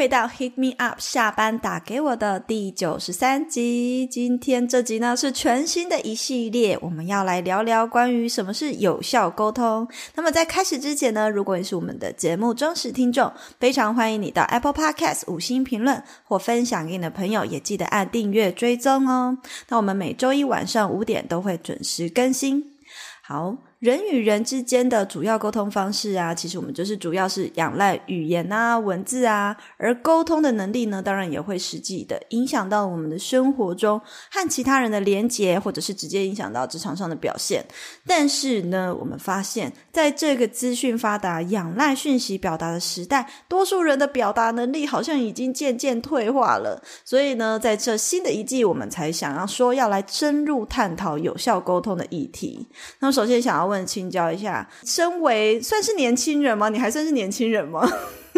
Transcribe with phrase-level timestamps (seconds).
[0.00, 4.06] 回到 Hit Me Up 下班打给我的第九十三集。
[4.06, 9.86] 今天这集呢是全新的一系列，我们要来聊聊关于什么是有效沟通。
[10.14, 19.36] 那么在开始之前呢，如果你是我们的节目忠实听众，非常欢迎你到 Apple Podcast 五星评论或分享给你的朋友，也记得按订阅追踪哦。
[19.68, 22.64] 那我们每周一晚上五点都会准时更新。
[23.20, 23.69] 好。
[23.80, 33.98] 人与人之间的主要沟通方式啊，其实我们就是主要是仰赖语言啊、文字啊，而沟通的能力呢，当然也会实际的影响到我们的生活中
[34.30, 37.64] 和其他人的连结，或者是直接影响到职场上的表现。
[38.06, 46.82] 但是呢，我们发现，在这个资讯发达、仰赖讯息表达的时代，多数人的表达能力好像已经渐渐退化了。
[47.02, 52.68] 所以呢，在这新的一季，我们才想要说要来深入探讨有效沟通的议题。
[52.98, 53.69] 那么，首先想要。
[53.70, 56.68] 问请教一下，身为算是年轻人吗？
[56.68, 57.88] 你还算是年轻人吗？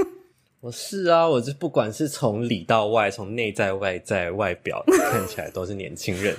[0.61, 6.37] 我是啊，我这不管是从里到外，从内在外在外表看起来都是年轻人。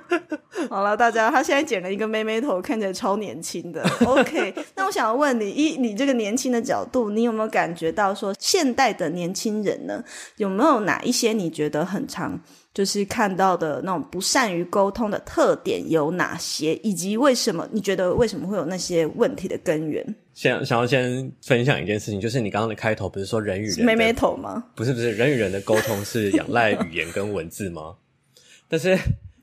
[0.70, 3.82] 好了，大家，他现在剪了一个妹妹头，看起来超年轻的。
[4.04, 10.04] OK， 那我想要问你，以你这个年轻的角度，你有没有感觉到说，现代的年轻人呢，
[10.36, 12.40] 有没有哪一些你觉得很长？
[12.76, 17.66] 就是看到的那种不善于沟通的特点有哪些，以及为什么？
[17.72, 20.04] 你觉得为什么会有那些问题的根源？
[20.34, 24.62] 想想要先分享一件事情，就是你刚刚的开头不是说人与人没眉头吗？
[24.74, 27.96] 不是不是，人与人的沟通是仰赖语言跟文字吗？
[28.68, 28.94] 但是。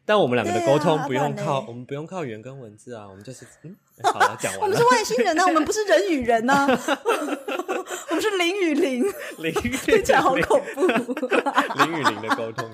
[0.05, 3.73] 但我们两个的沟通不用靠，我们不用靠语言跟文字啊，我们就是嗯，
[4.03, 4.61] 好了，讲完。
[4.61, 6.65] 我们是外星人呢，我们不是人与人呢，
[8.09, 9.03] 我们是零与零，
[9.37, 10.87] 零与听起来好恐怖。
[11.77, 12.69] 零与零的沟通。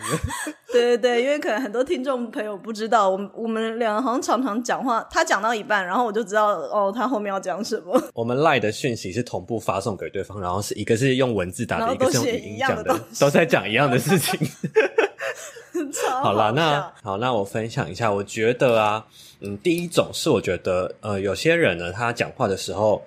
[0.73, 7.99] 对对对，因为可能很多听众朋友不知道，我们我们两个好像常常讲话，他讲到一半，然后我就知道哦，他后面要讲什么。
[8.13, 14.39] 我们赖的讯息是同步发送给对方，然后是一个是用文字打的，一个是用语音讲的，都在讲一样的事情。
[16.21, 18.11] 好啦，那好，那我分享一下。
[18.11, 19.05] 我觉得啊，
[19.39, 23.01] 嗯，第一种是我觉得，呃，有些人呢，他讲话的时候，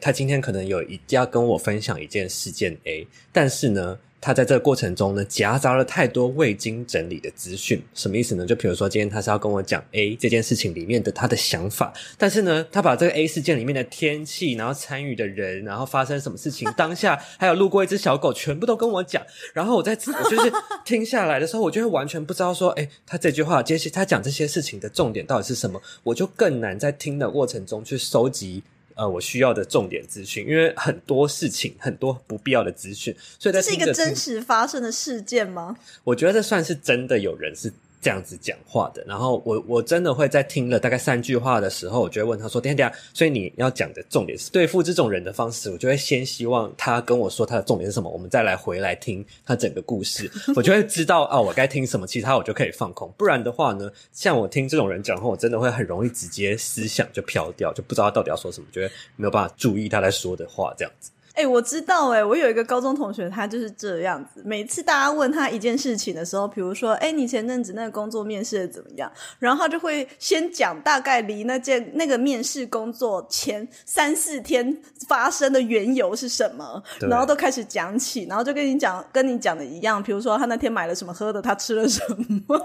[0.00, 3.98] 他今天可能有一要跟我分享一件事件 A，但是呢。
[4.20, 8.44] 他在这个过程中呢，夹杂了太多未经整理的资讯，什么意思呢？
[8.44, 19.22] 就比如说，今天他是要跟我讲 A 这件事情里面的他的想法，但是呢，他把这个 A 事件里面的天气，然后参与的人，然后发生什么事情，当下还有路过一只小狗，全部都跟我讲。
[19.52, 19.92] 然后我在
[20.24, 20.52] 我就是
[20.84, 28.62] 听下来的时候，我就会完全不知道说，哎，他这句话，接下他讲这些事情的重点到底是什么，我就更难在听的过程中去收集。
[28.96, 35.76] 呃，我需要的重点资讯，因为很多事情，很多不必要的资讯，所以这是一个真实发生的事件吗？
[36.02, 37.72] 我觉得这算是真的有人是。
[38.00, 53.12] 这样子讲话的，然后我我真的会在听了大概三句话的时候，我就会问他说：“等下等下，所以你要讲的重点是对付这种人的方式，我就会先希望他跟我说他的重点是什么，我们再来回来听 他整个故事，我就会知道啊，我该听什么，其他我就可以放空。
[53.16, 64.42] 不然的话呢，像我听这种人讲话，我真的会很容易直接思想就飘掉，就不知道他到底要说什么，觉得没有办法注意他在说的话，这样子。”哎，我知道哎，我有一个高中同学，他就是这样子。
[64.42, 69.12] 每次大家问他一件事情的时候，比如说，哎，你前阵子那个工作面试的怎么样？
[69.38, 74.74] 然后他就会先讲大概离那件那个面试工作前三四天
[75.06, 80.02] 发生的缘由是什么，然后都开始讲起，然后就跟你讲，跟你讲的一样。
[80.02, 82.00] 比如说他那天买了什么喝的，他吃了什
[82.48, 82.58] 么，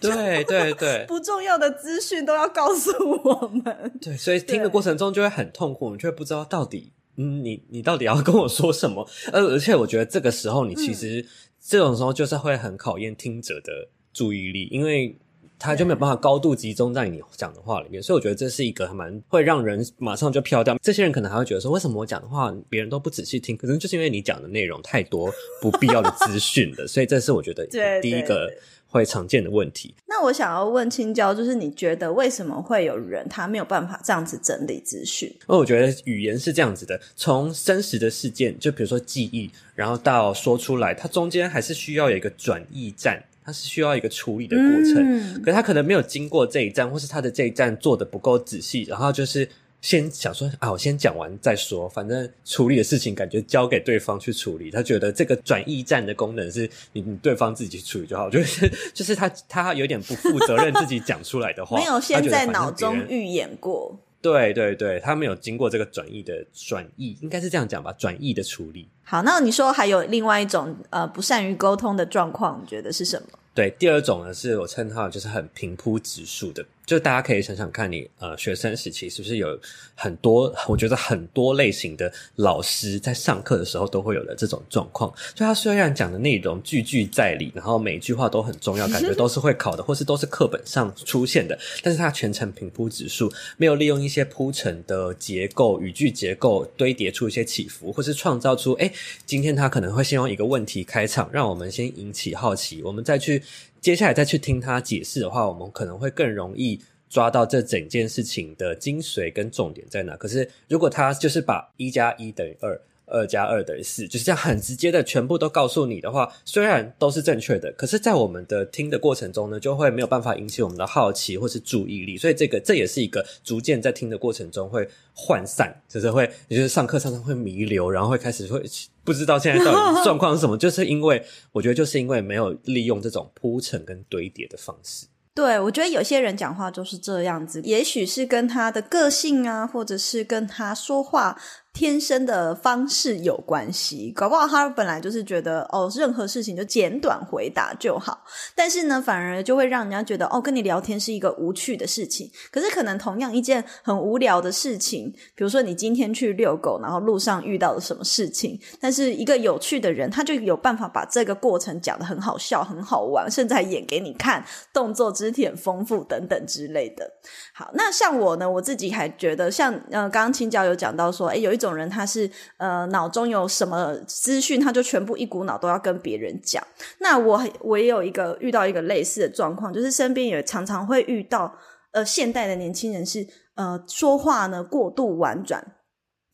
[0.00, 2.90] 对对 对，不重要的资讯都要告诉
[3.22, 3.92] 我们。
[4.00, 6.92] 对，所以听的过程中就会很痛苦，我们就会不知道到底。
[7.16, 9.06] 嗯，你你到底要 跟我说什么？
[9.32, 11.24] 而而且我觉得这个时候，你其实
[11.60, 15.16] 这种时候就是会很考验听者的注意力，因为
[15.58, 18.02] 他就没有办法高度集中在你讲的话里面。
[18.02, 20.76] 所以我觉得这是一个蛮会让人马上就飘掉。
[20.82, 23.56] 这些人可能还会觉得说，为什么我讲的话别人都不仔细听？
[23.56, 25.32] 可能就是因为你讲的内容太多
[25.62, 26.86] 不必要的资讯了。
[26.86, 27.66] 所以这是我觉得
[28.00, 28.50] 第一个。
[28.96, 29.94] 会常见的问题。
[30.06, 35.28] 那我想要问青椒，就是你觉得为什么会有人他没有办法这样子整理资讯？
[35.28, 45.42] 因为我觉得语言是这样子的，从真实的事件，就比如说记忆，然后到说出来，它中间还是需要有一个转译站，它是需要一个处理的过程。
[45.42, 49.48] 可是他可能没有经过这一站，或是他的这一站做的不够仔细，然后就是。
[49.86, 54.68] 先想说啊，我先讲完再说，反正处理的事情感觉交给对方去处理。
[54.68, 63.96] 他觉得这个转驿站的功能是你你对方自己处理就好，就是 就是他他有点不负责任自己讲出来的话，没有先在脑中预演过。
[64.20, 67.92] 对对对，他没有经过这个转译的转译，应该是这样讲吧？
[67.92, 68.88] 转译的处理。
[69.04, 73.38] 好，那你说还有另外一种呃不善于沟通的状况，你觉得是什么？
[73.54, 79.58] 对，第二种呢是我称它就是很平铺直述的，就大家可以想想看你呃学生时期是不是有
[79.96, 98.92] 很多，我觉得很多类型的老师在上课的时候都会有的这种状况，就他虽然讲的内容句句在理，然后每句话都很重要，感觉都是会考的，或是都是课本上出现的，但是他全程平铺直述，没有利用一些铺陈的结构、语句结构堆叠出一些起伏，或是创造出哎，
[99.24, 103.42] 今天他可能会先用一个问题开场，让我们先引起好奇，我们再去。
[103.86, 110.16] 接下来再去听他解释的话，我们可能会更容易抓到这整件事情的精髓跟重点在哪。
[110.16, 122.16] 可是，如果他就是把一加一等于二，二加二等于四，就是这样很直接的全部都告诉你的话，虽然都是正确的，可是，在我们的听的过程中呢，就会没有办法引起我们的好奇或是注意力。
[122.16, 128.62] 所以，这个这也是一个逐渐在听的过程中会涣散，就是会，也就是上课常常会弥留，然后会开始会。
[129.04, 135.06] 不知道现在到底状况是什么， 就是因为我觉得就是因为没有利用这种铺陈跟堆叠的方式。
[135.32, 141.38] 对，我觉得有些人讲话就是这样子，也许是跟他的个性啊，或者是跟他说话。
[141.76, 148.24] 天生的方式有关系，搞不好他本来就是觉得哦，任何事情就简短回答就好。
[148.54, 152.30] 但是呢，反而就会让人家觉得哦，跟你聊天是一个无趣的事情。
[152.50, 164.42] 可是可能同样一件很无聊的事情，比如说你今天去遛狗，然后路上遇到了什么事情，但是一个有趣的人，他就有办法把这个过程讲得很好笑、很好玩，甚至还演给你看，
[164.72, 167.06] 动作肢体很丰富等等之类的。
[167.52, 171.65] 好，那像我呢，我自己还觉得，像呃，刚刚青椒有讲到说，哎，有一种。
[171.66, 176.62] 种人他是呃脑中有什么资讯，他就全部一股脑都要跟别人讲。
[177.00, 181.54] 那我我也有一个遇到一个类似的状况，就是身边也常常会遇到
[181.92, 183.26] 呃现代的年轻人是
[183.56, 185.74] 呃说话呢过度婉转，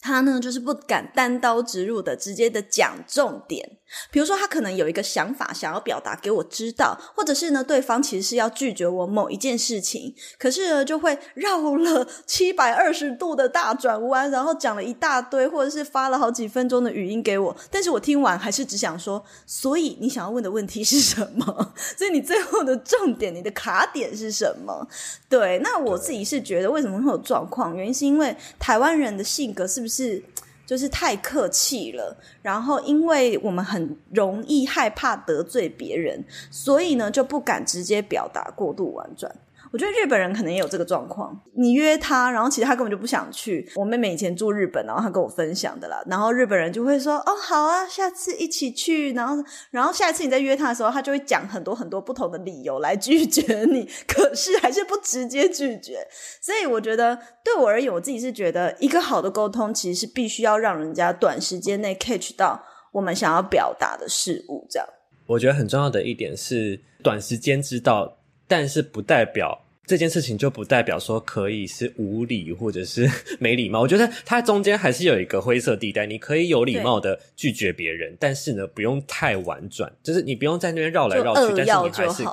[0.00, 3.78] 他呢就是不敢单刀直入的直接的讲重点。
[4.10, 21.72] 比如说，他可能有一个想法想要表达给我知道，或者是呢，对方其实是要拒绝我某一件事情，可是呢，就会绕了 七百二十度的大转弯，然后讲了一大堆，或者是发了好几分钟的语音给我，但是我听完还是只想说，所以你想要问的问题是什么？
[21.96, 24.86] 所以你最后的重点，你的卡点是什么？
[25.28, 27.76] 对，那我自己是觉得，为什么会有状况？
[27.76, 30.22] 原因是因为台湾人的性格是不是？
[30.72, 39.30] 就是太客气了，然后因为我们很容易害怕得罪别人，所以呢就不敢直接表达，过度婉转。
[39.72, 41.34] 我觉得日本人可能也有这个状况。
[41.54, 43.66] 你约他，然后其实他根本就不想去。
[43.74, 46.02] 我妹妹以前住日本，然后她跟我分享的啦。
[46.06, 53.88] 然后日本人就会说：“哦，好啊，下次一起去。”然后，然后下一次你再约他的时候，他就会讲很多很多不同的理由来拒绝你。
[54.06, 56.06] 可是还是不直接拒绝。
[56.42, 64.66] 所以我觉得，对我而言，我自己是觉得，一个好的沟通其实是必须要让人家短时间内 catch 到我们想要表达的事物。
[64.68, 64.86] 这样，
[65.26, 68.18] 我觉得很重要的一点是，短时间知道。
[68.46, 73.10] 但是不代表这件事情就不代表说可以是无理或者是
[73.40, 73.80] 没礼貌。
[73.80, 82.24] 我觉得它中间还是有一个灰色地带，你可以有礼貌的拒绝别人，但是呢，不用太婉转，就是你不用在那边绕来绕去，但是你还是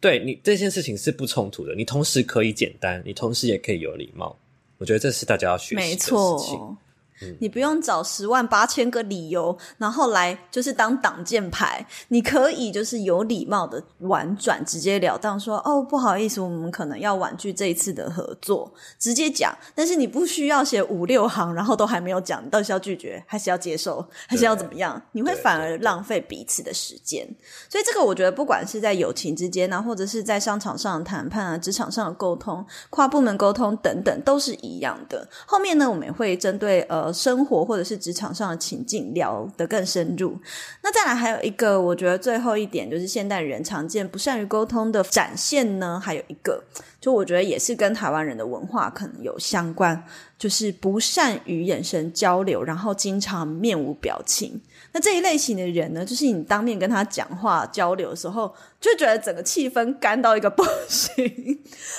[0.00, 1.74] 对你这件事情是不冲突的。
[1.74, 4.38] 你同时可以简单，你同时也可以有礼貌。
[4.78, 6.06] 我觉得这是大家要学习的事
[6.38, 6.76] 情。
[7.40, 11.84] 你不用找十万八千个理由，然后来就是当挡箭牌。
[12.08, 19.52] 你可以就是有礼貌的婉转，直截了当说：“哦，不好意思，我们可能要婉拒这一次的合作。”直接讲。
[19.74, 25.00] 但是你不需要写五六行，然后都还没有讲，你到底是要拒绝还是要接受，还是要怎么样？
[25.12, 27.26] 你会反而浪费彼此的时间。
[27.68, 35.28] 所以这个我觉得，不管是在友情之间呢，或者是在商场上的谈判啊、职场上的沟通、跨部门沟通等等，都是一样的。
[35.46, 37.07] 后面呢，我们也会针对呃。
[37.12, 40.38] 生活或者是职场上的情境聊得更深入。
[40.82, 46.62] 那再来还有一个，我觉得最后一点就是现代人常见不善于沟通的展现呢，还有一个，
[47.00, 50.02] 就我觉得也是跟台湾人的文化可能有相关，
[50.38, 54.60] 就是不善于眼神交流，然后经常面无表情。
[54.92, 58.52] 那这一类型的人呢，就是你当面跟他讲话交流的时候。
[58.80, 61.24] 就觉得整个气氛干到一个 不行，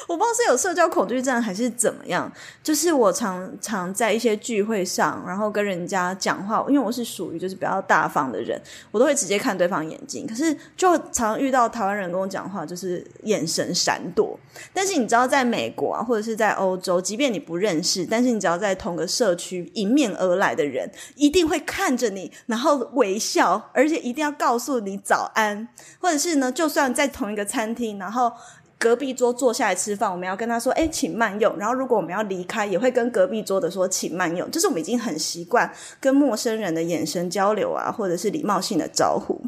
[0.07, 2.31] 我不知道是有社交恐惧症还是怎么样。
[2.63, 8.57] 就是我常常在一些聚会上，然后跟人家讲话，因为我是属于就是比较大方的人，
[8.91, 10.25] 我都会直接看对方眼睛。
[10.25, 14.39] 可是就常遇到台湾人跟我讲话，就是眼神闪躲。
[14.73, 25.67] 但是你知道，在美国啊，或者是在欧洲，即便你不认识，但是你只要在同个社区迎面而来的人，一定会看着你，然后微笑，而且一定要告诉你早安，
[25.99, 26.68] 或者是呢就。
[26.69, 28.31] 算在同一个餐厅，然后
[28.77, 39.41] 隔壁桌坐下来吃饭，我们要跟他说：“哎，请慢用。”然后如果我们要离开，也会跟隔壁桌的说：“请慢用。”就是我们已经很习惯跟陌生人的眼神交流啊，或者是礼貌性的招呼。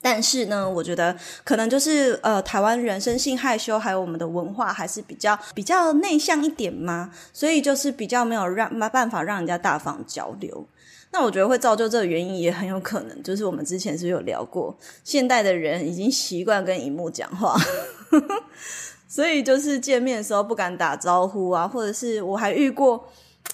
[0.00, 10.66] 但是呢，我觉得可能就是呃，台湾人生性害羞，还有我们的文化还是比较比较内向一点嘛，所以就是比较没有让没办法让人家大方交流。
[11.14, 17.56] 那我觉得会造就这个原因也很有可能，就是我们之前是有聊过，现代的人已经习惯跟荧幕讲话，
[19.06, 23.08] 所以就是见面的时候不敢打招呼啊，或者是我还遇过，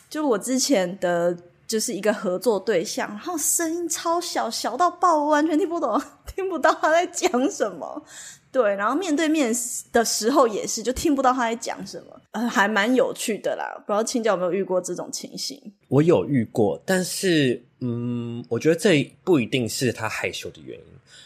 [0.08, 1.36] 就我之前的。
[1.70, 8.02] 就是一个合作对象，然后声音超小，小到爆，完全听不懂， 听不到他在讲什么。
[8.52, 9.54] 对，然后面对面
[9.92, 12.20] 的时候也是，就听不到他在讲什么。
[12.32, 13.74] 呃，还蛮有趣的啦。
[13.86, 15.60] 不知道青椒有没有遇过这种情形？
[15.88, 20.84] 我有遇过，但是，嗯，我觉得这不一定是他害羞的原因。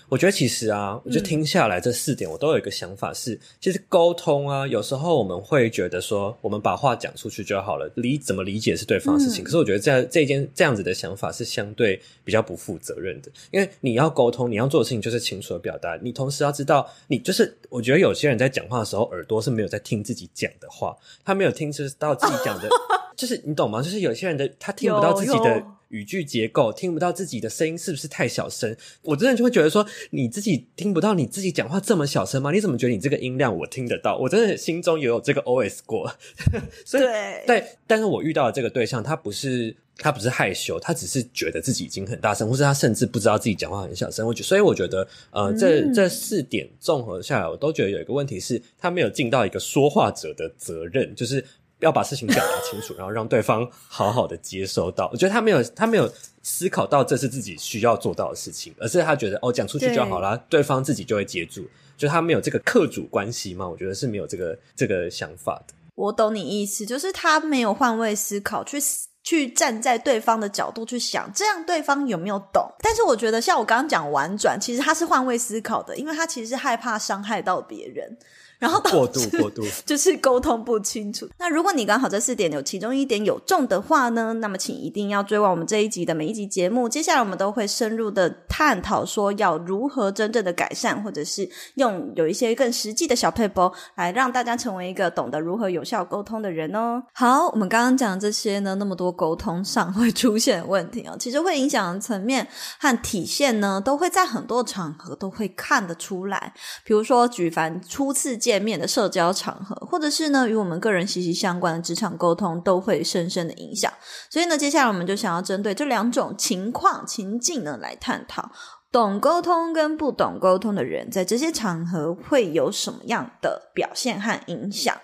[0.08, 9.42] 我觉得其实啊，我就听下来这四点，我都有一个想法是，其实沟通啊，有时候我们会觉得说，我们把话讲出去就好了，理怎么理解是对方的事情。
[9.42, 22.68] 可是我觉得这这件这样子的想法是相对比较不负责任的，因为你要沟通，你要做的事情就是清楚的表达，你同时要知道，你就是我觉得有些人在讲话的时候，耳朵是没有在听自己讲的话，他没有听知到自己讲的，
[23.16, 23.82] 就是你懂吗？
[23.82, 25.64] 就是有些人的他听不到自己的。
[25.94, 28.76] 语句结构听不到自己的声音是不是太小声？
[29.02, 32.50] 我真的就会觉得说，你自己听不到你自己讲话这么小声吗？
[32.50, 34.18] 你怎么觉得你这个音量我听得到？
[34.18, 36.12] 我真的心中也有这个 OS 过。
[36.84, 37.04] 所以，
[37.46, 44.26] 对，但是我遇到的这个对象，他不是他不是害羞，他只是觉得自己已经很大声，或是他甚至不知道自己讲话很小声。
[44.26, 51.44] 我觉，所以我觉得，呃，这这四点综合下来，我都觉得有一个问题是，他没有尽到一个说话者的责任，就是。
[51.84, 55.08] 要把事情表达清楚， 然后让对方好好的接收到。
[55.12, 56.10] 我觉得他没有，他没有
[56.42, 61.68] 思考到这是自己需要做到的事情，而是他觉得哦，讲出去就好了，对方自己就会接住。
[61.96, 63.68] 就他没有这个客主关系嘛？
[63.68, 65.74] 我觉得是没有这个这个想法的。
[65.94, 68.78] 我懂你意思，就是他没有换位思考，去
[69.22, 72.68] 去站在对方的角度去想，这样对方有没有懂？
[72.80, 78.18] 但是我觉得，像我刚刚讲婉转，其实他是换位思考的，因为他其实是害怕伤害到别人。
[78.58, 81.28] 然后过度过度 就是沟通不清楚。
[81.38, 86.88] 那如果你刚好这四点有其中一点有中的话呢，那么请一定要追完我们这一集的每一集节目。
[86.88, 97.02] 接下来我们都会深入的探讨，说要如何真正的改善，或者是用有一些更实际的小配包来让大家成为一个懂得如何有效沟通的人哦。
[97.12, 102.46] 好，我们刚刚讲这些呢，那么多沟通上会出现问题哦，其实会影响层面
[102.78, 106.52] 和体现呢，都会在很多场合都会看得出来。
[106.84, 108.64] 比如说，举凡初次见。
[108.64, 113.92] 面的社交场合，或者是呢与我们个人息息相关的职场沟通，都会深深的影响。
[114.30, 118.50] 所以呢，接下来我们就想要针对这两种情况情境呢来探讨，
[118.90, 124.96] 懂沟通跟不懂沟通的人，在这些场合会有什么样的表现和影响。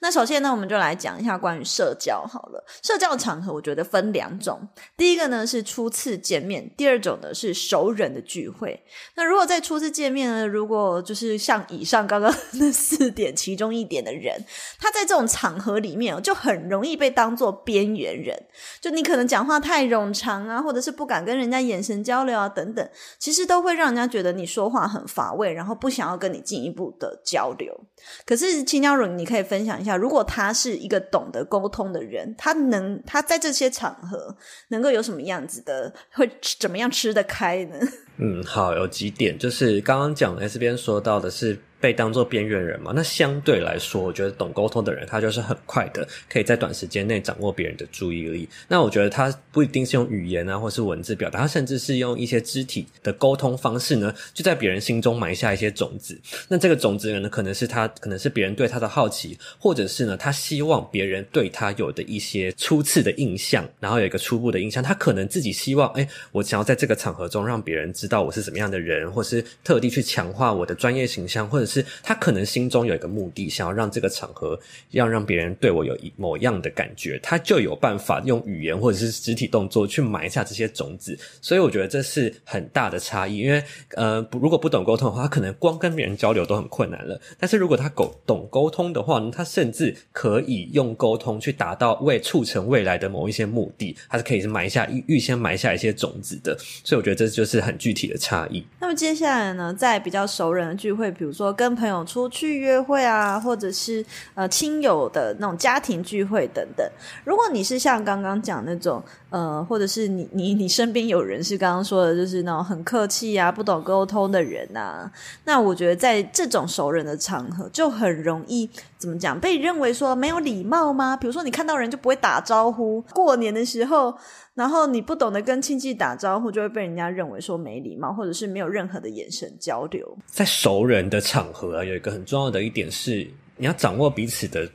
[0.00, 2.64] 那首先呢，我们就来讲一下关于社交好了。
[2.82, 4.60] 社交场合，我觉得分两种。
[4.96, 8.80] 第一个呢是初次见面，第二种呢是熟人的聚会。
[9.16, 14.40] 那如果在初次见面呢，如果就是像以上刚刚 那四点其中一点的人，
[14.78, 18.40] 他在这种场合里面就很容易被当做边缘人。
[18.80, 22.88] 就你可能讲话太冗长啊，或者是不敢跟人家眼神交流啊等等，
[23.18, 27.76] 其实都会让人家觉得你说话很乏味，然后不想要跟你进一步的交流。
[28.24, 29.87] 可是青椒软，你可以分享一下。
[29.96, 34.36] 如果他是一个懂得沟通的人，他能他在这些场合
[34.68, 37.76] 能够有什么样子的，会怎么样吃得开呢？
[38.18, 41.58] 嗯，好，有几点，就是刚刚讲 S 边说到的是。
[41.80, 42.92] 被当做边缘人嘛？
[42.94, 48.48] 那相对来说，我觉得懂沟通的人，他就是很快的，可以在短时间内掌握别人的注意力。
[48.66, 56.20] 那我觉得他不一定是用语言啊，或是文字表达，他甚至是用一些肢体的沟通方式呢，就在别人心中埋下一些种子。
[56.48, 64.82] 那这个种子呢，可能是他，可能是别人对他的好奇，或者是呢，他希望别人对他有的一些初次的印象，然后有一个初步的印象。
[64.82, 71.67] 他可能自己希望，哎，我想要在这个场合中让别人知道我是什么样的人，或是特地去强化我的专业形象，或者。
[71.68, 74.58] 是他可能心中有一个目的，想要让这个场合
[74.90, 81.16] 要让别人对我有一某样的感觉，他就有办法用语言或者是肢体动作去埋下这些种子。
[81.42, 83.38] 所以我觉得这是很大的差异。
[83.38, 83.62] 因为
[83.94, 87.20] 呃，如果不懂沟通的话，他可能光跟别人交流都很困难了。
[87.38, 96.56] 但是如果他懂懂沟通的话呢，他甚至可以用沟通去达到为促成未来的某一些目的，他是可以埋下预预先埋下一些种子的。
[96.84, 98.64] 所以我觉得这就是很具体的差异。
[98.80, 101.52] 那么接下来呢，在比较熟人的聚会，比如说。
[101.58, 106.88] 跟朋友出去约会啊，或者是呃亲友的那种家庭聚会等等。
[107.24, 115.10] 如果你是像刚刚讲那种呃，或者是你你你身边有人是刚刚说的，就是那种很客气啊、不懂沟通的人呐，
[115.44, 121.16] 那我觉得在这种熟人的场合就很容易怎么讲被认为说没有礼貌吗？
[121.16, 124.14] 比如说你看到人就不会打招呼，过年的时候。
[124.54, 130.18] 然后你不懂得跟亲戚打招呼，就会被人家认为说没礼貌，或者是没有任何的眼神交流。
[130.26, 133.24] 在熟人的场合啊，有一个很重要的一点是，
[133.56, 134.68] 你要掌握彼此的。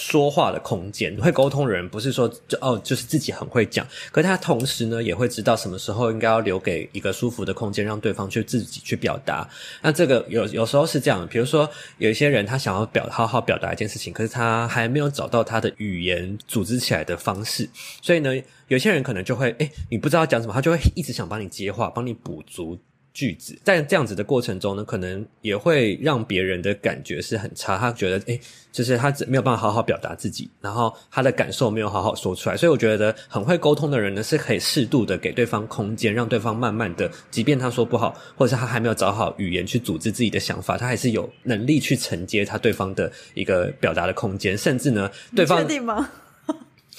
[0.00, 9.46] 说话的空间，会沟通的人不是说就哦，就是自己很会讲，可他同时呢也会知道什么时候应该要留给一个舒服的空间，让对方去自己去表达。
[9.82, 17.68] 那这个有有时候是这样，比如说有一些人他想要表好好表达一件事情，可是他还没有找到他的语言组织起来的方式，
[18.00, 18.34] 所以呢，
[18.68, 22.78] 有些人可能就会哎，你不知道讲什么，他就会一直想帮你接话，帮你补足。
[23.12, 27.76] 句子在这样子的过程中呢，可能也会让别人的感觉是很差。
[27.76, 28.40] 他觉得，诶，
[28.70, 32.56] 就是他没有办法好好表达自己，然后他的感受没有好好说出来。
[32.56, 44.56] 所以我觉得，很会沟通的人呢，是可以适度的给对方空间，让对方慢慢的，即便他说不好，或者是他还没有找好语言去组织自己的想法，他还是有能力去承接他对方的一个表达的空间。
[44.56, 46.08] 甚至呢，对方确定吗？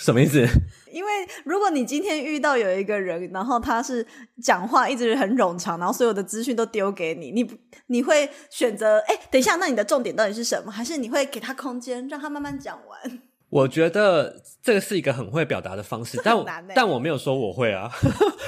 [0.02, 0.46] 什么意思？
[0.92, 1.12] 因为
[1.46, 4.06] 如果你今天遇到有一个人，然后他是
[4.42, 7.50] 讲话一直很冗长，然后所有的资讯都丢给你，你
[7.88, 10.72] 你会选择哎，等一下，那你的重点到底是什么？
[10.72, 13.20] 还是你会给他空间，让他慢慢讲完？
[13.52, 17.92] 我觉得这个是一个很会表达的方式， 但但我没有说我会啊，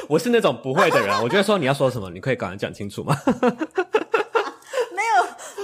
[0.09, 1.15] 我是那种不会的人。
[1.21, 3.15] 我觉得说你要说什么，你可以赶快讲清楚吗？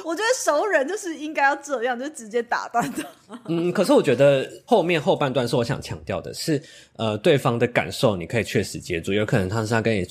[0.09, 3.39] 我觉得熟人就是应该要这样，就直接打断他。
[3.45, 6.59] 嗯，可是我觉得后面后半段是我想强调的，是
[6.95, 10.07] 呃对方的感受你可以确实接住，有可能他是他跟你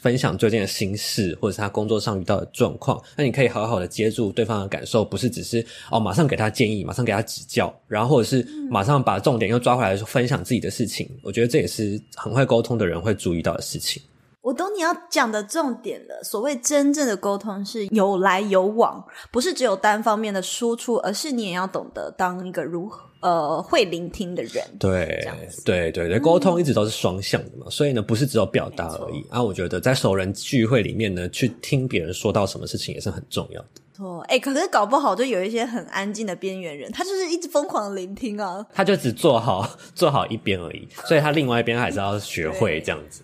[0.00, 11.06] 分享最近的心事，或者是他工作上遇到的状况，那你可以好好的接住对方的感受，不是只是哦马上给他建议，马上给他指教，然后或者是马上把重点又抓回来分享自己的事情。
[11.22, 14.02] 我觉得这也是很会沟通的人会注意到的事情。
[14.42, 16.22] 我懂你要讲的重点了。
[16.24, 24.64] 所谓真正的沟通是有来有往，不是只有单方面的输出，而是你也要懂得当一个如何呃会聆听的人。
[24.80, 25.24] 对，
[25.64, 29.24] 对对对，沟通一直都是双向的嘛，所以呢，不是只有表达而已。
[29.30, 33.68] 啊，我觉得在熟人聚会里面呢，去听别人说到什么事情也是很重要的。
[33.94, 43.22] 错，哎，可是搞不好就有一些很安静的边缘人，他就是一直疯狂的聆听啊，他就只做好做好一边而已，所以他另外一边还是要学会这样子。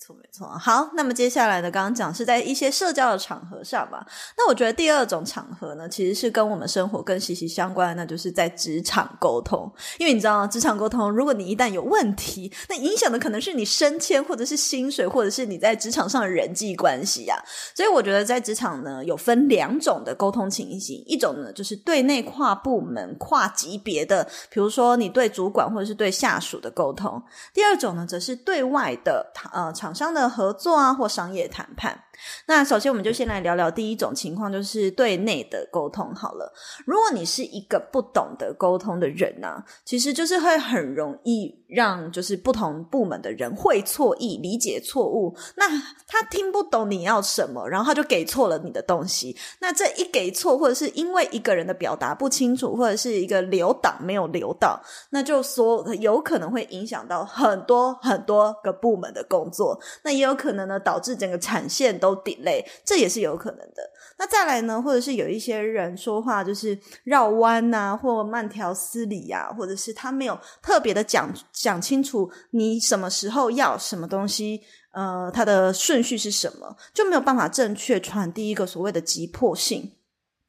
[0.00, 1.70] 错没错，好，那么接下来呢？
[1.70, 4.06] 刚刚讲是在一些社交的场合上吧。
[4.36, 9.70] 那我觉得第二种场合呢，其实是跟我们生活更息息相关的，那就是在职场沟通。
[9.98, 17.36] 因为你知道，职场沟通，如果你一旦有问题，那影响的可能是你升迁，或者是薪水，或者是你在职场上的人际关系呀。
[17.74, 27.20] 所以我觉得在职场呢，有分两种的沟通情形，一种呢就是对内跨部门、跨级别的，比如说你对主管或者是对下属的沟通；
[27.52, 30.00] 第二种呢，则是对外的呃厂。
[30.00, 32.04] 商的合作啊，或商业谈判。
[32.46, 36.14] 那首先，我们就先来聊聊第一种情况，就是对内的沟通。
[36.14, 36.52] 好了，
[36.84, 45.34] 如果你是一个不懂得沟通的人呢，其实就是会很容易让就是不同部门的人会错意、理解错误。
[45.56, 45.66] 那
[46.06, 49.36] 他听不懂你要什么，然后他就给错了你的东西。
[49.60, 54.78] 那这一给错，或者是因为一个人的表达不清楚，或者是一个留档没有留到，
[55.10, 59.80] 那就说有可能会影响到很多很多个部门的工作。
[60.04, 62.09] 那也有可能呢，导致整个产线都。
[62.16, 63.90] delay，这也是有可能的。
[64.18, 74.60] 那再来呢，或者是有一些人说话就是绕弯呐，或慢条斯理呀，或者是他没有特别的讲讲清楚你什么时候要什么东西，
[74.92, 79.92] 呃，它的顺序是什么，就没有办法正确传递一个所谓的急迫性。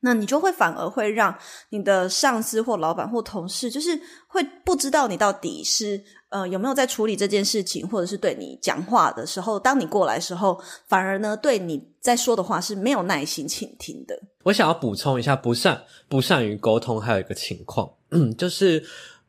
[0.01, 1.33] 那你就会反而会让
[1.69, 14.19] 你的上司或老板或同事，就是会不知道你到底是呃有没有在处理这件事情，或者是对你讲话的时候，当你过来的时候，反而呢对你在说的话是没有耐心倾听的。
[14.43, 17.89] 我想要补充一下，不善不善于沟通，还有一个情况，
[18.37, 18.83] 就是。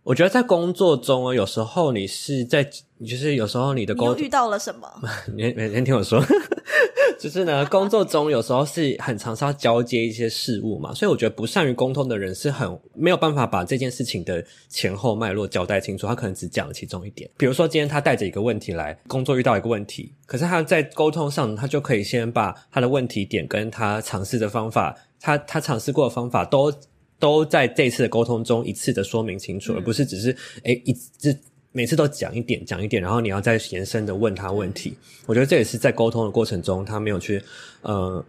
[0.05, 2.69] 我觉得在工作中啊，有时候你是在，
[3.07, 4.89] 就是有时候你的沟遇到了什么？
[5.35, 6.23] 你每天听我说，
[7.19, 17.29] 就是呢，工作中有时候是很常是要交接一些事物嘛，所以我觉得不善于沟通的人是很没有办法把这件事情的前后脉络交代清楚，他可能只讲了其中一点。
[17.37, 26.73] 比如说今天他带着一个问题来工作，遇到一个问题，可是他在沟通上，他就可以先把他的问题点跟他尝试的方法，他他尝试过的方法都。
[27.19, 31.33] 都在这次的沟通中一次的说明清楚，而不是只是哎一直
[31.73, 34.95] 每次都讲一点讲一点，然后你要再延伸的问他问题。
[35.27, 37.43] 我觉得这也是在沟通的过程中他没有去
[37.81, 38.25] 呃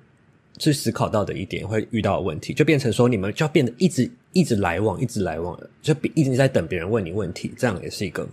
[0.57, 8.27] 去思考到的一点会遇到的问题，就变成说你们就要变得一直一直来往，一直来往，就比一直在等别人问你问题，这样也是一个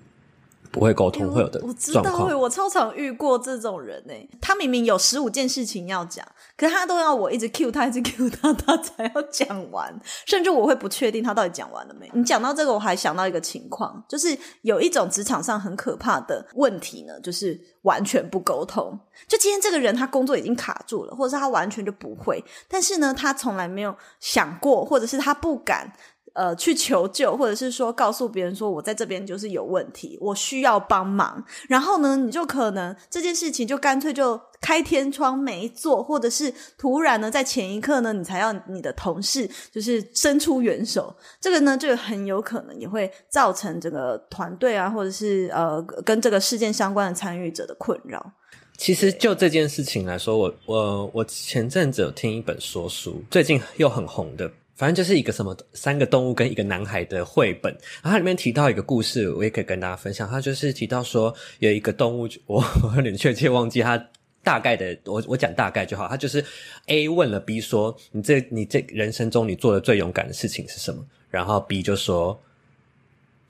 [0.72, 2.18] 不会沟通会有的我知状况。
[2.20, 9.92] 道欸我超常遇过这种人呢、他明明有十五件事情要讲，可是他都要我一直 cue 他，一直 cue 他， 他才要讲完。
[10.26, 12.10] 甚至我会不确定他到底讲完了没。
[12.14, 18.98] 你讲到这个，我还想到一个情况，就是有一种职场上很可怕的问题呢，就是完全不沟通。
[19.26, 25.92] 就今天这个人他工作已经卡住了，或者是他完全就不会，但是呢，他从来没有想过，或者是他不敢。
[26.32, 31.44] 呃，去求救，或者是说告诉别人说我在这边就是有问题，我需要帮忙。
[31.68, 41.14] 然后呢，你就可能这件事情就干脆就开天窗没做，或者是突然呢，在前一刻呢，你才要你的同事就是伸出援手。
[41.40, 48.32] 这个呢，就很有可能也会造成整个团队啊，或者是呃跟这个事件相关的参与者的困扰。
[48.76, 57.70] 其实就这件事情来说，我我我前阵子有听一本说书，最近又很红的，反正就是一个什么三个动物跟一个男孩的绘本，
[58.02, 60.26] 然后它里面提到一个故事，我也可以跟大家分享。
[60.26, 62.64] 它就是提到说有一个动物，我
[62.96, 64.02] 有点确切忘记它。
[64.42, 66.08] 大概的， 我我讲大概就好。
[66.08, 66.42] 它就是
[66.86, 72.40] A 问了 B 说：“你这你这人生中你做的最勇敢的事情是什么？”然后 B 就说：“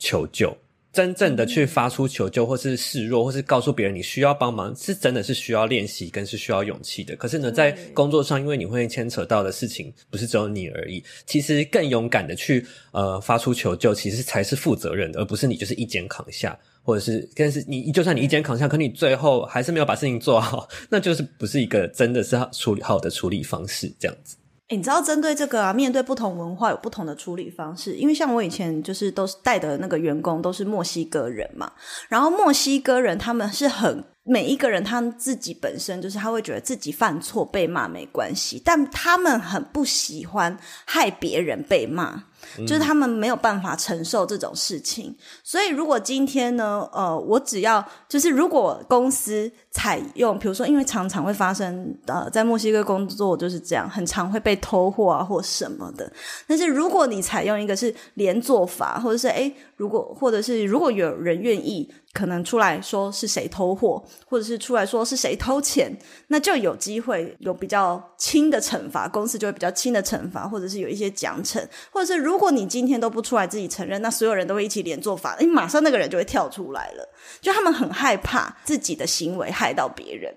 [0.01, 0.59] 求救。”
[0.93, 7.15] 真正的去发出求救，或是示弱，或是告诉别人你需要帮忙，是真的是需要练习，跟是需要勇气的。
[7.15, 24.37] 可是呢，在工作上，因为你会牵扯到的事情不是只有你而已，其实更勇敢的去呃发出求救，其实才是负责任的，而不是你就是一肩扛下，或者是但是你就算你一肩扛下，可你最后还是没有把事情做好， 那就是不是一个真的是处理好的处理方式，这样子。
[24.71, 27.95] 你知道针对这个啊，面对不同文化有不同的处理方式。
[27.97, 31.71] 因为像我以前就是都是带的那个员工都是墨西哥人嘛，
[32.09, 42.23] 然后墨西哥人他们是很每一个人他们自己本身就是他会觉得自己犯错被骂没关系，但他们很不喜欢害别人被骂。
[42.67, 56.11] 就是他们没有办法承受这种事情，所以如果今天呢，呃，我只要就是如果公司采用，比如说，因为常常会发生，呃，在墨西哥工作就是这样，很常会被偷货啊或什么的。
[56.47, 65.97] 但是如果你采用一个是连坐法，或者是诶，如果或者是如果有人愿意可能出来说是谁偷货，或者是出来说是谁偷钱，
[66.27, 77.09] 那就有机会有比较轻的惩罚，公司就会比较轻的惩罚，或者是有一些奖惩，或者是如果你今天都不出来自己承认，那所有人都会一起连做法，诶，马上那个人就会跳出来了，
[77.41, 80.35] 就他们很害怕自己的行为害到别人，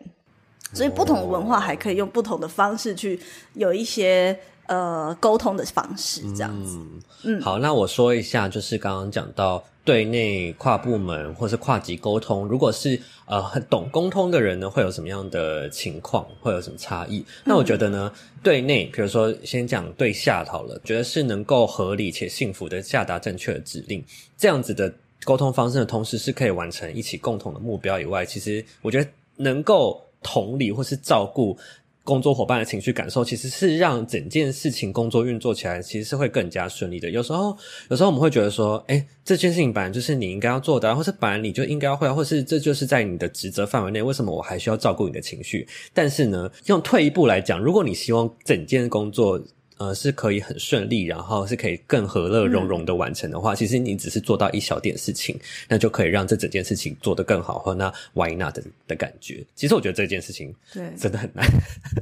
[0.74, 3.20] 所以不同文化还可以用不同的方式去
[3.56, 4.40] 有一些。
[4.68, 6.80] 呃，沟通的方式这样子。
[7.24, 17.26] 嗯，好，那我说一下，就是刚刚讲到对内跨部门或是跨级沟通，如果是呃很懂沟通的人呢，会有什么样的情况，会有什么差异？
[17.44, 24.04] 那我觉得呢，对内，比如说先讲对下好了，觉得是能够合理且幸福的下达正确的指令，
[24.38, 24.94] 这样子的
[25.26, 31.58] 沟通方式的同时是可以完成一起共同的目标以外，其实我觉得能够同理或是照顾。
[32.04, 37.10] 工作伙伴的情绪感受，其实是让整件事情工作运作起来，其实是会更加顺利的。
[37.10, 37.56] 有时候，
[37.90, 45.66] 有时候我们会觉得说，哎，这件事情本来就是你应该要做的，或是本来你就应该会，或是这就是在你的职责范围内，为什么我还需要照顾你的情绪？
[45.94, 49.42] 但是呢，用退一步来讲，如果你希望整件工作，
[49.78, 59.44] 呃，是可以很顺利，然后是可以更和乐融融的完成的话，其实你只是做到一小点事情，那就可以让这整件事情做得更好，或那 why not 的的感觉。
[59.56, 61.46] 其实我觉得这件事情对真的很难，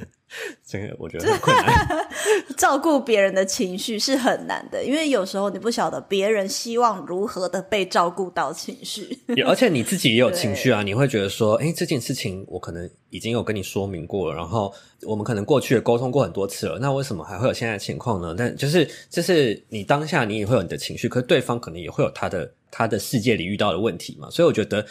[0.66, 2.06] 这个我觉得很困难。
[2.62, 14.72] 照顾别人的情绪是很难的，因为有时候你不晓得别人希望如何的被照顾到情绪， 而且你自己也有情绪啊，你会觉得说，哎，这件事情我可能已经有跟你说明过了，然后
[15.02, 18.32] 我们可能过去也沟通过很多次了，那为什么还会有现在的情况呢？
[18.38, 24.86] 但就是就是你当下你也会有你的情绪，可是对方可能也会有他的他的世界里遇到的问题嘛，所以我觉得。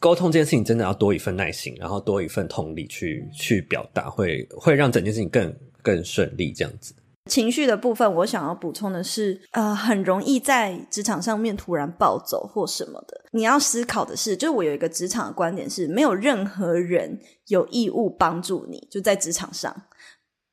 [0.00, 6.52] 沟通这件事情真的要多一份耐心，然后多一份同理去去表达，会会让整件事情更更顺利。
[6.52, 6.94] 这样子，
[7.26, 13.24] 情绪的部分，我想要补充的是，呃，很容易在职场上面突然暴走或什么的。
[13.32, 19.84] 你要思考的是，就是我有一个职场的观点是，没有任何人有义务帮助你，就在职场上。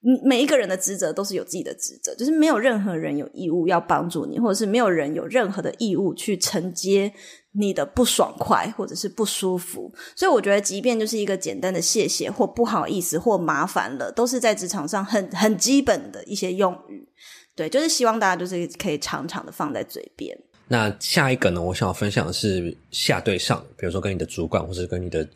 [0.02, 7.12] 你每一个人的职责都是有自己的职责，就是没有任何人有义务要帮助你，或者是没有人有任何的义务去承接
[7.56, 9.94] 你的不爽快或者是不舒服。
[10.16, 17.08] 所以我觉得，即便就是一个简单的谢谢或不好意思或麻烦了，都是在职场上很很基本的一些用语。
[17.56, 20.38] 对，就是希望大家就是可以常常的放在嘴边。
[20.68, 21.62] 那下一个呢？
[21.62, 25.28] 我想要分享的是下对上，比如说跟你的主管或者跟你的。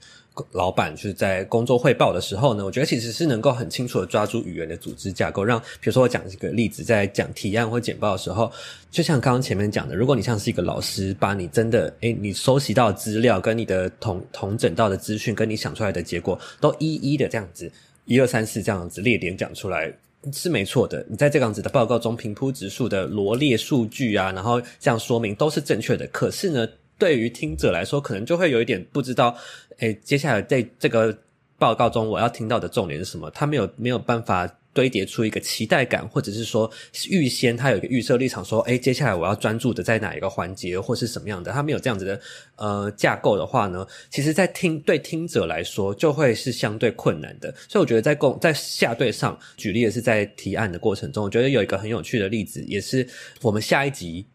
[0.52, 8.52] 老板就是在工作汇报的时候呢，我觉得其实是能够很清楚的抓住语言的组织架构，让比如说我讲一个例子，在讲提案或简报的时候，
[8.92, 17.72] 就像刚刚前面讲的，如果你像是一个老师，把你真的诶你收集到资料跟你的同同整到的资讯，跟你想出来的结果，都一一的这样子
[18.06, 19.94] 一二三四这样子列点讲出来。
[20.34, 26.06] 是没错的，你在这样子的报告中平铺直述的罗列数据啊，然后这样说明都是正确的。
[26.08, 26.68] 可是呢，
[27.00, 29.36] 对于听者来说，可能就会有一点不知道，
[29.80, 31.18] 诶，接下来在这个
[31.58, 33.32] 报告中我要听到的重点是什么？
[33.32, 34.48] 他没有没有办法。
[34.72, 36.72] 堆叠出一个期待感，或者是说
[37.10, 41.52] 预先他有一个预设立场，说，哎，接下来我要专注的在哪一个环节，或是什么样的？
[41.52, 42.22] 他没有这样子的
[42.56, 47.54] 呃架构的话呢，其实，在听对听者来说，就会是相对困难的。
[47.68, 53.06] 所以，我觉得在共在下对上举例的是在提案的过程中，我觉得有一个很有趣的例子，也是
[53.42, 54.26] 我们下一集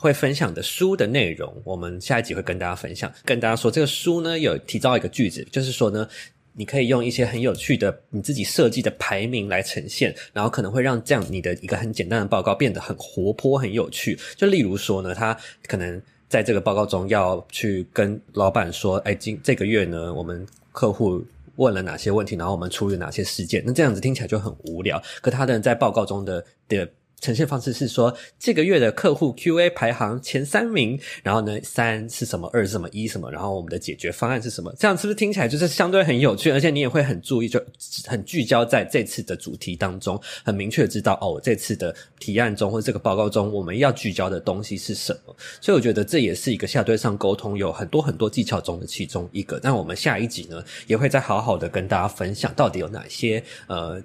[0.00, 1.54] 会分享的书的内容。
[1.64, 6.08] 我们下一集会跟大家分享，跟大家说这个书呢有提到一个句子，就是说呢。
[6.52, 14.18] 你可以用一些很有趣的你自己设计的排名来呈现，然后可能会让这样你的一个很简单的报告变得很活泼、很有趣。
[14.36, 15.34] 就例如说呢，他
[15.68, 25.00] 可能在这个报告中要去跟老板说：“哎，今这个月呢，我们客户问了哪些问题，然后我们处理哪些事件。”那这样子听起来就很无聊。
[25.22, 26.86] 可他的在报告中的的。
[27.20, 34.74] 呈现方式是说，这个月的客户 Q&A 排行前三名，然后呢，三是什么，二是什么，一什么，然后我们的解决方案是什么？
[34.78, 36.50] 这样是不是听起来就是相对很有趣？
[36.50, 37.62] 而且你也会很注意，就
[38.06, 45.36] 很聚焦在这次的主题当中，很明确知道哦，这次的提案中或者这个报告中，我们要聚焦的东西是什么？
[45.60, 49.60] 所以我觉得这也是一个下对上沟通有很多很多技巧中的其中一个。
[49.62, 54.02] 那我们下一集呢，也会再好好的跟大家分享到底有哪些呃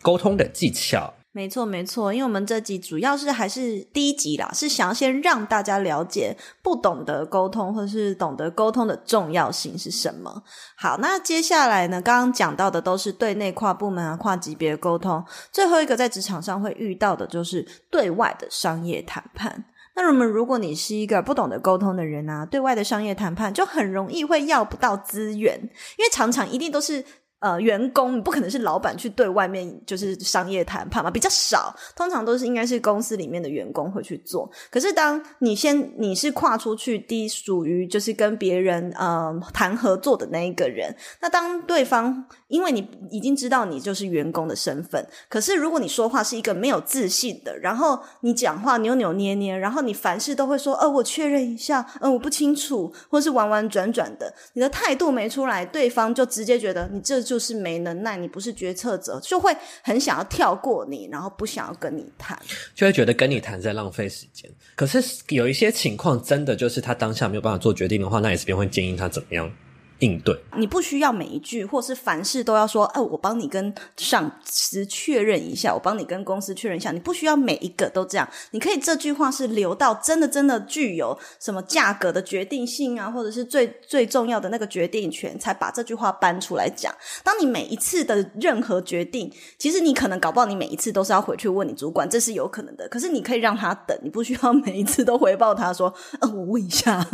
[0.00, 1.12] 沟通的技巧。
[1.36, 10.44] 没错，没错，因为我们这集主要是还是第一集啦，是想要先让大家了解不懂得沟通，或是懂得沟通的重要性是什么。
[10.76, 19.64] 好，那接下来呢，刚刚讲到的都是对内跨部门啊、跨级别沟通，最后一个在职场上会遇到的就是对外的商业谈判。
[19.96, 25.58] 那我们如果你是一个不懂得沟通的人啊，对外的商业谈判就很容易会要不到资源，
[25.98, 27.04] 因为常常一定都是。
[27.44, 34.50] 呃，员工你不可能是老板去对外面就是商业谈判嘛，比较少，通常都是应该是公司里面的员工会去做。
[34.70, 57.33] 可是当你先你是跨出去，低属于就是跟别人呃谈合作的那一个人，那当对方因为你已经知道你就是员工的身份，可是如果你说话是一个没有自信的，然后你讲话扭扭捏捏，然后你凡事都会说呃我确认一下，嗯我不清楚，或是婉婉转转的，你的态度没出来，对方就直接觉得你这就。
[57.34, 62.38] 就是没能耐，你不是决策者，就会很想要跳过你，然后不想要跟你谈，
[62.76, 64.48] 就会觉得跟你谈在浪费时间。
[64.76, 69.52] 可是有一些情况，真的就是他当下没有办法做决定的话，那 S 边会建议他怎么样？
[70.00, 78.28] 应对，你不需要每一句或是凡事都要说，哎，我帮你跟上司确认一下，我帮你跟公司确认一下，你不需要每一个都这样。
[78.50, 86.92] 你可以这句话是留到真的真的具有什么价格的决定性啊，或者是最最重要的那个决定权，才把这句话搬出来讲。
[87.22, 92.88] 当你每一次的任何决定，其实你可能搞不好你每一次都是要回去问你主管，这是有可能的。
[92.88, 97.06] 可是你可以让他等，你不需要每一次都回报他说，呃，我问一下，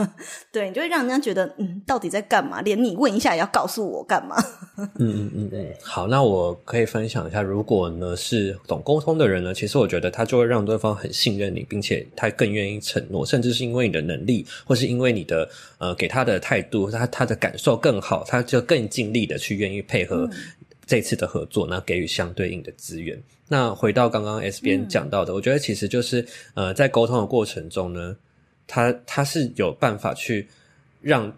[0.51, 2.63] 对你就会让人家觉得，嗯，到底在干嘛？
[2.71, 4.37] 连你问一下也要告诉我干嘛？
[4.79, 20.31] 嗯嗯嗯嗯，好，那我可以分享一下，如果呢是懂沟通的人呢，其实我觉得他就会让对方很信任你，并且他更愿意承诺，甚至是因为你的能力，或是因为你的呃给他的态度，他他的感受更好，他就更尽力的去愿意配合
[20.87, 23.21] 这次的合作，那给予相对应的资源。
[23.49, 28.17] 那回到刚刚 S 边讲到的，我觉得其实就是呃在沟通的过程中呢，
[28.67, 30.47] 他他是有办法去
[31.03, 31.31] 让。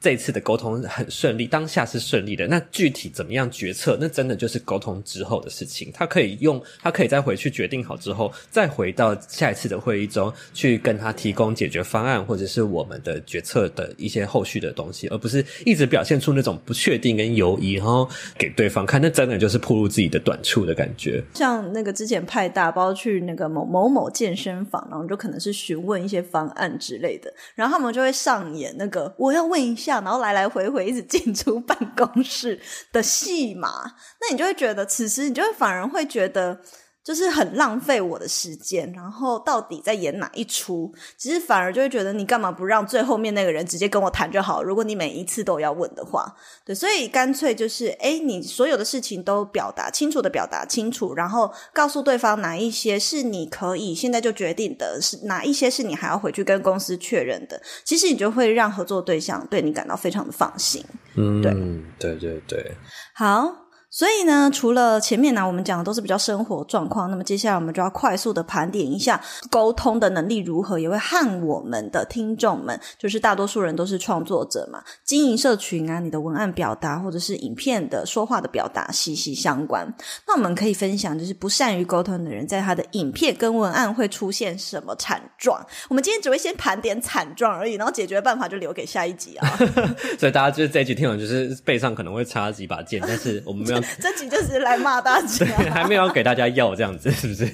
[0.00, 2.46] 这次的沟通很顺利，当下是顺利的。
[2.46, 3.98] 那具体怎么样决策？
[4.00, 5.90] 那真的就是沟通之后的事情。
[5.92, 18.08] 他可以用，他可以再回去决定好之后，再回到下一次的会议中去跟他提供解决方案，或者是我们的决策的一些后续的东西，而不是一直表现出那种不确定跟犹疑，然后
[18.38, 18.98] 给对方看。
[19.02, 21.22] 那真的就是暴露自己的短处的感觉。
[21.34, 29.89] 像那个之前派大包 去那个某某某健身房，然后就可能是询问一些方案之类的，然后他们就会上演那个我要问一下。
[29.96, 32.60] 然后来来回回一直进出办公室
[32.92, 33.82] 的戏码，
[34.20, 36.60] 那你就会觉得，此时你就会反而会觉得，
[37.02, 40.92] 就是很浪费我的时间，然后到底在演哪一出？
[41.16, 44.62] 其实反而就会觉得你干嘛不让最后面那个人直接跟我谈就好？
[44.62, 46.34] 如果你每一次都要问的话，
[46.64, 57.60] 对，所以干脆就是，哎，你所有的事情都表达清楚的表达清楚，然后告诉对方哪一些是你可以现在就决定的，是哪一些是你还要回去跟公司确认的。
[57.84, 60.84] 其实你就会让合作对象对你感到非常的放心。
[61.16, 62.76] 嗯，对对对对，
[63.14, 63.69] 好。
[63.90, 79.92] 所以呢，除了前面呢，我们讲的都是比较生活状况，那么接下来我们就要快速的盘点一下沟通的能力如何，也会和我们的听众们，就是大多数人都是创作者嘛，经营社群啊，你的文案表达或者是影片的说话的表达息息相关。
[80.28, 85.60] 那我们可以分享，就是不善于沟通的人，在他的影片跟文案会出现什么惨状。
[85.88, 89.48] 我们今天只会先盘点惨状而已，然后解决办法就留给下一集啊。
[90.16, 93.79] 所以大家就是这一集听完，就是背上可能会插几把剑，但是我们没有。
[94.00, 97.46] 这集就是来骂大家，还没有给大家要这样子，是不是？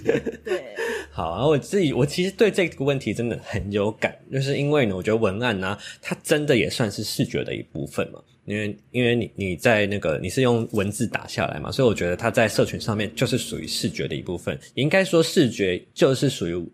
[0.45, 0.65] 对。
[1.11, 8.21] 好，然后我自己，我其实对这个问题真的很有感，就是因为呢，我觉得文案呢，它真的也算是视觉的一部分嘛。
[8.45, 14.57] 因为，因为你你在那个你是用文字打下来嘛，所以我觉得它在社群上面就是属于视觉的一部分。
[14.75, 16.69] 应该说，视觉就是属于。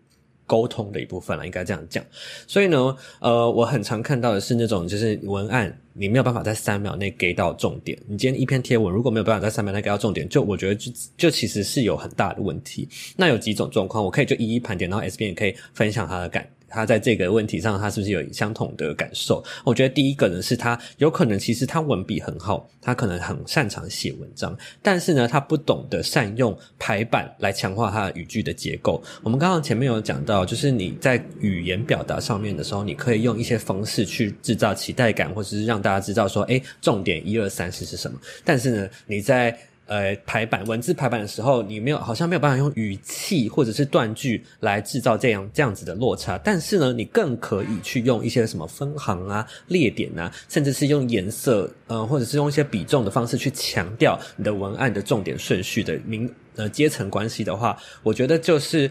[0.45, 2.03] 沟通的一部分了，应该这样讲。
[2.47, 7.97] 所以呢，呃，我很常看到的是那种，就是文案你没有办法在三秒内给到重点。
[8.07, 12.87] 你今天一篇贴文如果没有办法在三秒内给到重点，就我觉得就就其实是有很大的问题。
[13.15, 16.47] 那有几种状况，我可以就一一盘点，然后 S B 也可以分享他的感。
[16.73, 19.43] 他在这个问题上，他是不是有相同的感受？
[19.63, 29.01] 我觉得第一个呢，是他有可能其实他文笔很好，他可能很擅长写文章，但是呢，他不懂得善用排版来强化他的语句的结构。
[29.21, 38.17] 我们刚刚前面有讲到，就是你在语言表达上面的时候，你可以用一些方式去制造期待感，或者是让大家知道说，哎，重点一二三四是什么。
[38.43, 39.55] 但是呢，你在
[39.93, 46.35] 呃，排版文字排版的时候，你没有好像没有办法用语气或者是断句来制造这样这样子的落差。
[46.43, 58.89] 但是呢，你更可以去用一些什么分行啊、列点啊，甚至是用颜色，呃，或者是用一些比重的方式去强调你的文案的重点顺序的明呃阶层关系的话，我觉得就是。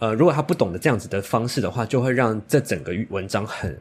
[0.00, 3.78] 呃，如果他不懂得这样子的方式的话，就会让这整个文章很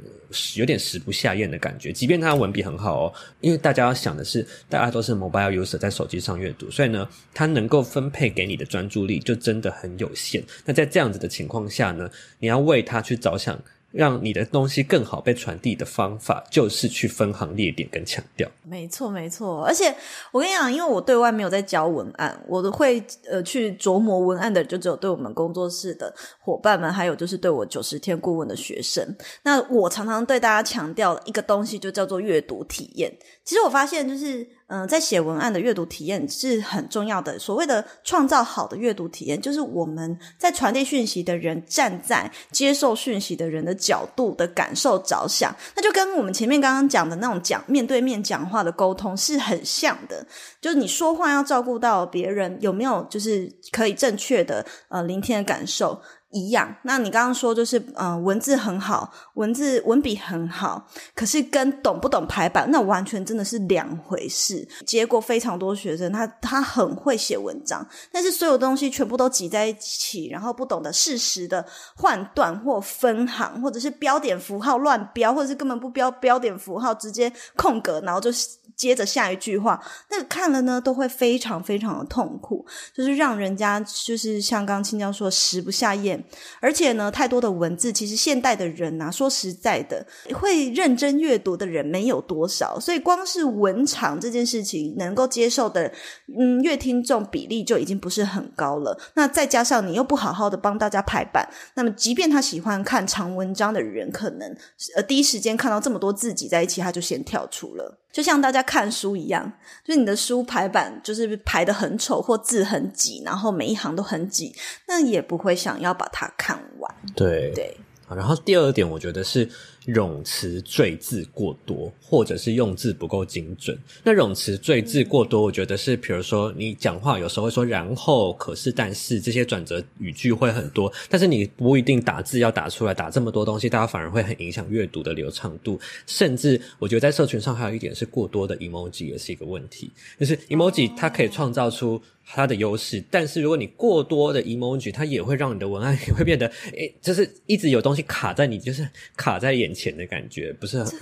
[0.55, 1.93] 有点食不下咽的感觉。
[1.93, 10.43] 即便他文笔很好哦，因为大家要想的是，大家都是 mobile user 在手机上阅读，所以呢，他能够分配给你的专注力就真的很有限。
[10.65, 13.57] 那在这样子的情况下呢，你要为他去着想。
[13.91, 18.49] 让你的东西更好被传递的方法，就是去分行列点跟强调。
[18.63, 19.63] 没错，没错。
[19.63, 19.93] 而且
[20.31, 29.15] 我跟你讲，因为我对外没有在教文案，我都会呃去琢磨文案的，就只有对我们工作室的伙伴们，还有就是对我九十天顾问的学生。
[29.43, 33.11] 那我常常对大家强调一个东西，就叫做阅读体验。
[33.43, 34.58] 其实我发现，就是。
[34.69, 37.37] 嗯，在写文案的阅读体验是很重要的。
[37.39, 50.25] 所谓的创造好的阅读体验，就是我们在传递讯息的人站在接受讯息的人的角度的感受着想，那就跟我们前面刚刚讲的那种讲面对面讲话的沟通是很像的。
[50.61, 55.99] 就是你说话要照顾到别人有没有，就是可以正确的呃聆听的感受。
[56.31, 64.67] 一样，那你刚刚说就是，嗯，文字很好，文字文笔很好，可是跟懂不懂排版，那完全真的是两回事。
[64.85, 71.65] 结果非常多学生，他他很会写文章，但是所有东西全部都挤在一起，然后不懂得适时的
[71.95, 78.29] 换段或分行，或者是标点符号乱标，或者是根本不标标点符号，直接空格，然后就
[78.75, 82.63] 接着下一句话，那个看了呢都会非常非常的痛苦，
[82.93, 86.18] 就是让人家就是像刚青椒说食不下咽。
[86.59, 95.91] 而且呢，太多的文字，其实现代的人呐，说实在的，会认真阅读的人没有多少，所以光是文长这件事情，能够接受的，
[96.37, 98.99] 嗯，阅听众比例就已经不是很高了。
[99.15, 104.55] 那再加上你又不好好的帮大家排版，那么即便他喜欢看长文章的人，可能
[104.95, 107.97] 呃第一时间看到这么多字挤在一起，他就先跳出了。
[108.11, 109.51] 就像大家看书一样，
[109.83, 114.55] 就是你的书排版就是排的很丑，或字很挤，然后每一行都很挤，
[114.87, 116.95] 那也不会想要把它看完。
[117.15, 117.77] 对对。
[118.15, 119.49] 然后第二点，我觉得是。
[119.87, 123.75] 冗词赘字过多，或者是用字不够精准。
[124.03, 135.79] 那冗词赘字过多，我觉得是，比如说你讲话有时候会说“然后”“可是”“但是”这些转折语句会很多，但是你不一定打字要打出来，打这么多东西，大家反而会很影响阅读的流畅度。
[136.05, 141.99] 甚至我觉得在社群上还有一点是过多的 emoji 也是一个问题，就是 emoji 它可以创造出
[142.35, 149.69] 它的优势，但是如果你过多的 emoji，它也会让你的文案也 会变得诶，就是一直有东西卡在你，就是卡在眼。
[149.79, 150.93] 前的感觉，不是很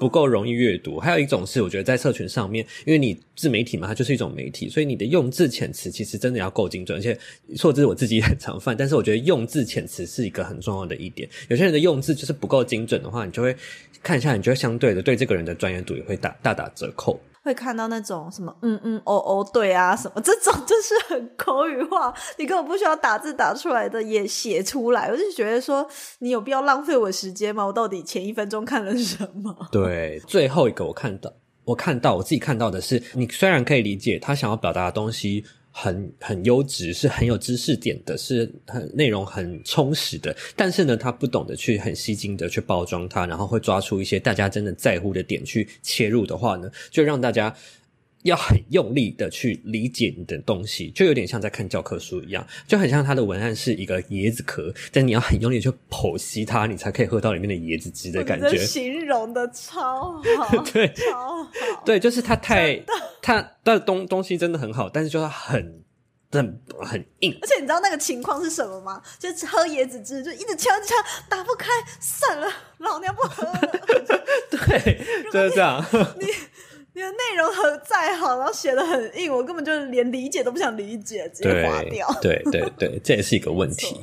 [0.00, 0.98] 不够容易阅读。
[0.98, 7.18] 还有一种是，我觉得在社群上面，因为你自媒体嘛，它就是一种媒体，所以你的用字遣词其实真的要够精准，而且
[7.56, 11.28] 错字我自己也很常犯，但是我觉得用字遣词是一个很重要的一点。
[11.48, 13.54] 有些人的用字就是不够精准的话，你就会
[14.02, 17.20] 看一下，你就会相对的对这个人的专业度也会大大打折扣。
[17.42, 25.86] 会看到那种什么嗯嗯哦哦对啊什么这种就是 很口语化，你根本不需要打字打出来的也写出来，我就觉得说
[26.20, 27.64] 你有必要浪费我时间吗？
[27.66, 29.54] 我到底前一分钟看了什么？
[29.72, 31.32] 对，最后一个我看到，
[31.64, 35.44] 我看到我自己看到的是，你虽然可以理解他想要表达的东西。
[35.72, 40.36] 很很优质，是很有知识点的，是很内容很充实的。
[40.54, 47.52] 但是呢，他不懂得去很吸睛的去包装它，然后会抓出一些大家真的在乎的点去切入的话呢，就让大家。
[48.22, 58.56] 要很用力的去理解你的东西，就有点像在看教科书一样，就很像它的文案是一个椰子壳，但你要很用力去剖析它，你才可以喝到里面的椰子汁的感觉。
[58.58, 61.50] 形容的超好，对，超好，
[61.84, 62.80] 对，就是它太
[63.20, 65.82] 它的东东西真的很好，但是就是很
[66.30, 67.36] 很很硬。
[67.42, 69.02] 而且你知道那个情况是什么吗？
[69.18, 70.94] 就是喝椰子汁，就一直敲敲
[71.28, 71.68] 打不开，
[72.00, 72.48] 算了，
[72.78, 73.60] 老娘不喝了。
[74.50, 75.00] 对，
[75.32, 75.84] 就是这样。
[76.20, 76.26] 你。
[76.94, 82.06] 你的内容很再好，然后写的很硬，我根本就连理解都不想理解，直接划掉。
[82.20, 83.96] 对对对， 这也是一个问题。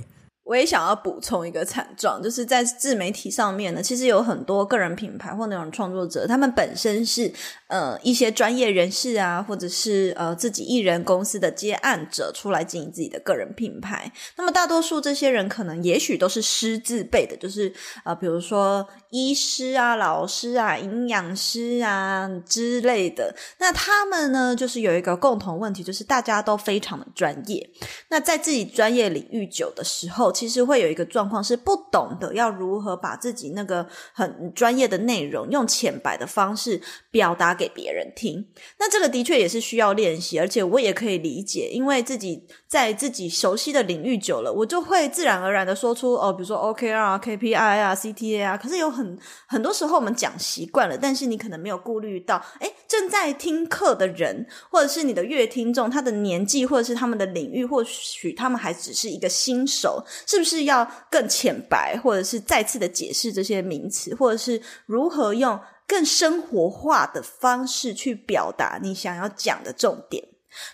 [0.43, 7.31] 我也想要补充一个惨状，就是在自媒体上面呢，其实有很多个人品牌或那种创作者，他们本身是
[7.69, 14.11] 呃一些专业人士啊，或者是呃自己艺人公司的接案者出来经营自己的个人品牌。
[14.35, 23.33] 那么大多数这些人可能也许都是师字辈的，就是呃比如说医师啊、老师啊、营养师啊之类的。
[23.59, 27.69] 那他们呢，就是有一个共同问题，就是大家都非常的专业。
[28.09, 38.47] 那在自己专业领域久的时候，其实会有一个状况是不懂得要如何把自己那个很专业的内容用浅白的方式表达给别人听。
[38.79, 48.57] 那这个的确也是需要练习，而且我也可以理解，因为自己在自己熟悉的领域久了，我就会自然而然的说出哦，比如说 OKR、KPI 啊、CTA 啊。
[48.57, 59.89] 可是有很很多时候我们讲习惯了，但是你可能没有顾虑到，哎，正在听课的人，或者是你的乐听众，他的年纪或者是他们的领域，或许他们还只是一个新手。
[60.25, 65.59] 是不是要更浅白，或者是再次的解释这些名词，或者是如何用
[65.89, 70.23] 更生活化的方式去表达你想要讲的重点？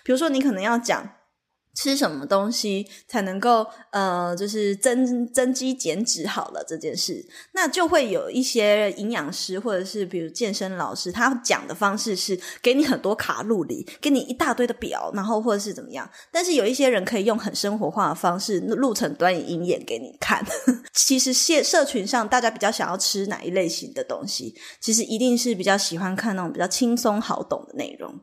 [0.04, 1.15] 比如说，你可能要讲。
[1.76, 16.10] 吃什么东西才能够呃，就是增增肌减脂好了这件事，那就会有一些营养师或者是比如健身老师，他讲的方式是给你很多卡路里，给你一大堆的表，然后或者是怎么样。
[16.32, 20.42] 但是有一些人可以用很生活化的方式录成短影音演给你看。
[20.94, 28.18] 其实社社群上大家比较想要吃哪一类型的东西，其实一定是比较喜欢看那种比较轻松好懂的内容。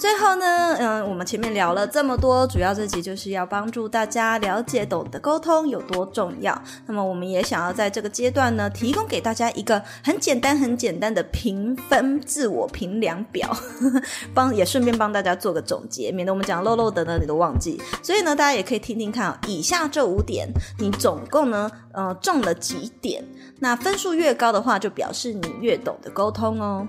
[0.00, 0.46] 最后呢，
[0.78, 6.58] 嗯，我们前面聊了这么多，主要这集就是要帮助大家了解懂得沟通有多重要。
[6.86, 13.54] 那么，我们也想要在这个阶段呢，提供给大家一个很简单、很简单的评分自我评量表，
[14.32, 17.78] 帮也顺便帮大家做个总结，免得我们讲漏漏的呢你都忘记。
[18.02, 20.48] 所以呢，大家也可以听听看，以下这五点，
[20.78, 23.22] 你总共呢，呃，中了几点？
[23.58, 26.88] 那分数越高的话，就表示你越懂得沟通哦。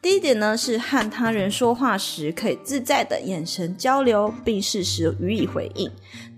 [0.00, 5.90] 第一点呢，是和他人说话时可以自在的眼神交流，并适时予以回应。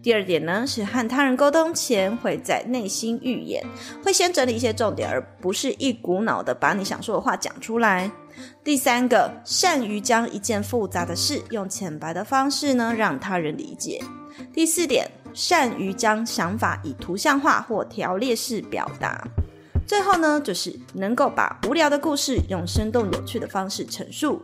[0.02, 3.62] 第二点呢，是和他人沟通前会在内心预演，
[4.02, 8.11] 会先整理一些重点，而不是一股脑的把你想说的话讲出来。
[8.64, 14.02] 第三个，善于将一件复杂的事用浅白的方式呢，让他人理解。
[14.54, 19.22] 第四点，善于将想法以图像化或条列式表达。
[19.91, 24.41] 最后呢，就是能够把无聊的故事用生动有趣的方式陈述。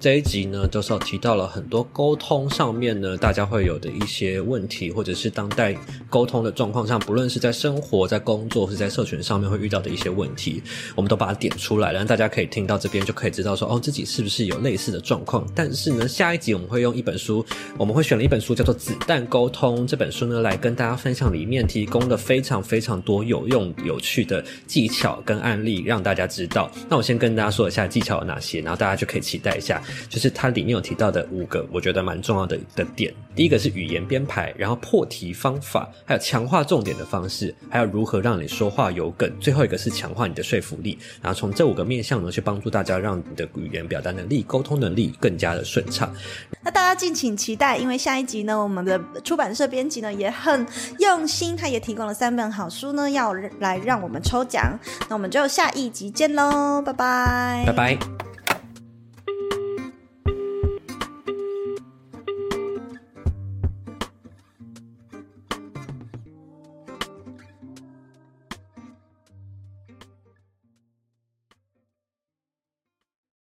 [0.00, 5.76] 这一集呢，就是提到了很多沟通上面呢，大家会有的一些问题，或者是当代
[6.08, 10.62] 沟通的状况上，不论是在生活、在工作，或是在社群上面会遇到的一些问题，
[10.94, 15.44] 我们都把它点出来了，大家可以听到这边就可以知道说，哦，自己是不是有类似的状况。
[15.52, 17.44] 但是呢，下一集我们会用一本书，
[17.76, 26.70] 我们会选了一本书叫做《子弹沟通》这本书呢，来跟大家分享里面提供的非常非常多有用、有趣的技巧跟案例，让大家知道。
[26.88, 29.82] 那我先跟大家说一下技巧有哪些，然后大家就可以期待一下。
[30.08, 33.12] 就是它里面有提到的五个我觉得蛮重要的的点。
[33.34, 39.30] 第一个是语言编排，然后破题方法，还有强化重点的方式，还有如何让你说话有梗。
[39.38, 46.12] 最后一个是强化你的说服力，然后从这五个面向呢，去帮助大家让你的语言表达能力、沟通能力更加的顺畅。
[46.62, 50.66] 那大家敬请期待，因为下一集呢，我们的出版社编辑呢也很
[50.98, 54.76] 用心，他也提供了三本好书呢，要来让我们抽奖。
[55.08, 58.37] 那我们就下一集见喽，拜拜，拜拜。